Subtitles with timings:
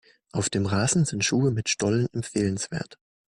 [0.31, 2.97] Auf dem Rasen sind Schuhe mit Stollen empfehlenswert.